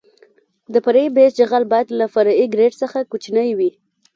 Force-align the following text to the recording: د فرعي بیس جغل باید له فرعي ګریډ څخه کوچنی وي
د 0.73 0.75
فرعي 0.85 1.07
بیس 1.17 1.31
جغل 1.39 1.63
باید 1.71 1.87
له 1.99 2.05
فرعي 2.13 2.45
ګریډ 2.53 2.73
څخه 2.81 2.99
کوچنی 3.11 3.49
وي 3.57 3.69